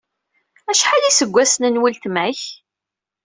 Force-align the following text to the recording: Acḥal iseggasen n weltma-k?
Acḥal 0.71 1.03
iseggasen 1.05 1.63
n 1.69 1.79
weltma-k? 1.81 2.41